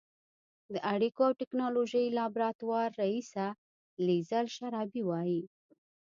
د 0.73 0.75
اړیکو 0.93 1.21
او 1.27 1.33
ټېکنالوژۍ 1.41 2.05
لابراتوار 2.17 2.87
رییسه 3.01 3.47
لیزل 4.07 4.45
شرابي 4.55 5.03
وايي 5.09 5.43